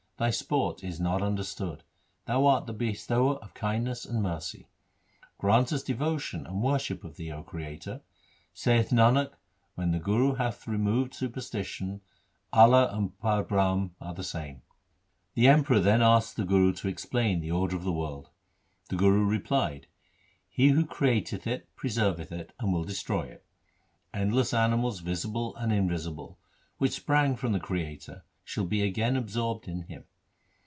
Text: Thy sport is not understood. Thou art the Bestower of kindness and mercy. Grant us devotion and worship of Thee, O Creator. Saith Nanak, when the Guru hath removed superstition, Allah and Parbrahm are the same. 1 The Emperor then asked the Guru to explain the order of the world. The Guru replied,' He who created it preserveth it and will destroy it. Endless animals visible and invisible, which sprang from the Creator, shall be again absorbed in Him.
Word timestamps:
Thy 0.17 0.29
sport 0.29 0.83
is 0.83 0.99
not 0.99 1.23
understood. 1.23 1.83
Thou 2.25 2.45
art 2.45 2.67
the 2.67 2.73
Bestower 2.73 3.37
of 3.37 3.55
kindness 3.55 4.05
and 4.05 4.21
mercy. 4.21 4.67
Grant 5.39 5.73
us 5.73 5.81
devotion 5.81 6.45
and 6.45 6.61
worship 6.61 7.03
of 7.03 7.15
Thee, 7.17 7.31
O 7.31 7.41
Creator. 7.41 8.01
Saith 8.53 8.91
Nanak, 8.91 9.33
when 9.73 9.89
the 9.89 9.97
Guru 9.97 10.35
hath 10.35 10.67
removed 10.67 11.15
superstition, 11.15 12.01
Allah 12.53 12.89
and 12.95 13.17
Parbrahm 13.17 13.95
are 13.99 14.13
the 14.13 14.21
same. 14.23 14.53
1 14.57 14.61
The 15.33 15.47
Emperor 15.47 15.79
then 15.79 16.03
asked 16.03 16.35
the 16.35 16.45
Guru 16.45 16.71
to 16.73 16.87
explain 16.87 17.39
the 17.39 17.49
order 17.49 17.75
of 17.75 17.83
the 17.83 17.91
world. 17.91 18.29
The 18.89 18.97
Guru 18.97 19.25
replied,' 19.25 19.87
He 20.57 20.67
who 20.67 20.85
created 20.85 21.47
it 21.47 21.75
preserveth 21.75 22.31
it 22.31 22.53
and 22.59 22.71
will 22.71 22.83
destroy 22.83 23.23
it. 23.23 23.43
Endless 24.13 24.53
animals 24.53 24.99
visible 24.99 25.55
and 25.55 25.73
invisible, 25.73 26.37
which 26.77 26.91
sprang 26.93 27.35
from 27.35 27.53
the 27.53 27.59
Creator, 27.59 28.23
shall 28.43 28.65
be 28.65 28.83
again 28.83 29.15
absorbed 29.17 29.67
in 29.67 29.81
Him. 29.83 30.03